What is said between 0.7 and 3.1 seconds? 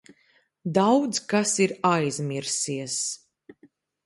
Daudz kas ir aizmirsies.